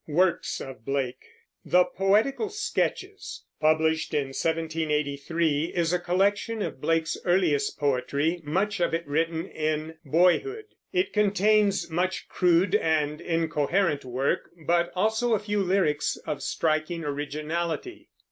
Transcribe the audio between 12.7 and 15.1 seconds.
and incoherent work, but